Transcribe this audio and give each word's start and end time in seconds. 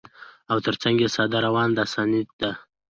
او 0.51 0.57
تر 0.65 0.75
څنګ 0.81 0.97
يې 1.03 1.09
ساده، 1.15 1.37
روانه 1.45 1.75
داستاني 1.77 2.21
ده 2.39 2.51